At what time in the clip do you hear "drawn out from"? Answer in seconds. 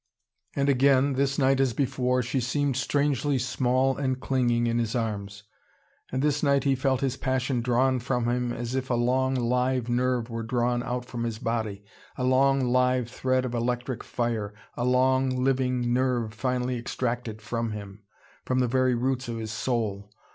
10.41-11.23